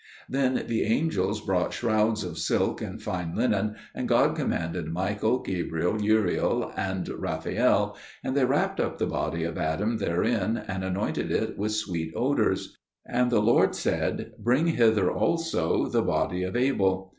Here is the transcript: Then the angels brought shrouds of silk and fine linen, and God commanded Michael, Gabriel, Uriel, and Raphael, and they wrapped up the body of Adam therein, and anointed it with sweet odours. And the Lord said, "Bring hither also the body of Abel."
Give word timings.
Then 0.27 0.63
the 0.65 0.81
angels 0.81 1.41
brought 1.41 1.73
shrouds 1.73 2.23
of 2.23 2.39
silk 2.39 2.81
and 2.81 2.99
fine 2.99 3.35
linen, 3.35 3.75
and 3.93 4.07
God 4.09 4.35
commanded 4.35 4.87
Michael, 4.91 5.37
Gabriel, 5.43 6.01
Uriel, 6.01 6.71
and 6.75 7.07
Raphael, 7.07 7.95
and 8.23 8.35
they 8.35 8.43
wrapped 8.43 8.79
up 8.79 8.97
the 8.97 9.05
body 9.05 9.43
of 9.43 9.59
Adam 9.59 9.99
therein, 9.99 10.57
and 10.67 10.83
anointed 10.83 11.29
it 11.31 11.55
with 11.55 11.73
sweet 11.73 12.11
odours. 12.15 12.75
And 13.05 13.29
the 13.31 13.41
Lord 13.43 13.75
said, 13.75 14.31
"Bring 14.39 14.65
hither 14.69 15.11
also 15.11 15.85
the 15.85 16.01
body 16.01 16.41
of 16.41 16.55
Abel." 16.55 17.09